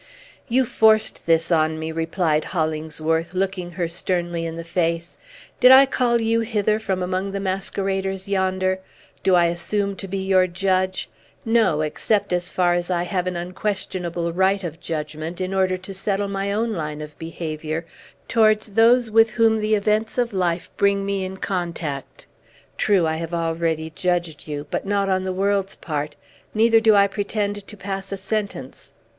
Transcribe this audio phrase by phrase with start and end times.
[0.49, 5.15] "You forced this on me," replied Hollingsworth, looking her sternly in the face.
[5.59, 8.79] "Did I call you hither from among the masqueraders yonder?
[9.21, 11.07] Do I assume to be your judge?
[11.45, 15.93] No; except so far as I have an unquestionable right of judgment, in order to
[15.93, 17.85] settle my own line of behavior
[18.27, 22.25] towards those with whom the events of life bring me in contact.
[22.75, 26.15] True, I have already judged you, but not on the world's part,
[26.55, 28.93] neither do I pretend to pass a sentence!"